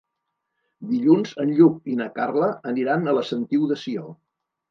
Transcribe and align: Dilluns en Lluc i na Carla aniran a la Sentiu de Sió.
Dilluns 0.93 1.33
en 1.43 1.51
Lluc 1.59 1.91
i 1.95 1.99
na 2.01 2.07
Carla 2.17 2.49
aniran 2.71 3.05
a 3.05 3.15
la 3.19 3.27
Sentiu 3.33 3.71
de 3.73 3.81
Sió. 3.85 4.09